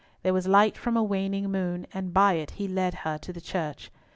[0.23, 3.39] There was light from a waning moon, and by it he led her to the
[3.39, 3.91] church.